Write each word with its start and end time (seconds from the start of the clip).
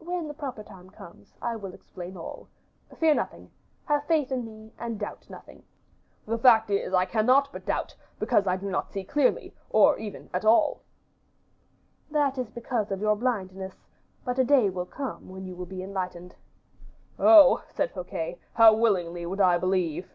"When 0.00 0.26
the 0.26 0.34
proper 0.34 0.64
time 0.64 0.90
comes, 0.90 1.32
I 1.40 1.54
will 1.54 1.72
explain 1.72 2.16
all. 2.16 2.48
Fear 2.96 3.14
nothing. 3.14 3.52
Have 3.84 4.02
faith 4.08 4.32
in 4.32 4.44
me, 4.44 4.72
and 4.80 4.98
doubt 4.98 5.30
nothing." 5.30 5.62
"The 6.26 6.36
fact 6.38 6.70
is, 6.70 6.92
I 6.92 7.04
cannot 7.04 7.50
but 7.52 7.66
doubt, 7.66 7.94
because 8.18 8.48
I 8.48 8.56
do 8.56 8.68
not 8.68 8.90
see 8.90 9.04
clearly, 9.04 9.54
or 9.70 9.96
even 10.00 10.28
at 10.34 10.44
all." 10.44 10.82
"That 12.10 12.36
is 12.36 12.50
because 12.50 12.90
of 12.90 13.00
your 13.00 13.14
blindness; 13.14 13.86
but 14.24 14.40
a 14.40 14.44
day 14.44 14.70
will 14.70 14.86
come 14.86 15.28
when 15.28 15.46
you 15.46 15.54
will 15.54 15.66
be 15.66 15.84
enlightened." 15.84 16.34
"Oh!" 17.16 17.62
said 17.68 17.92
Fouquet, 17.92 18.40
"how 18.54 18.74
willingly 18.74 19.24
would 19.24 19.40
I 19.40 19.56
believe." 19.56 20.10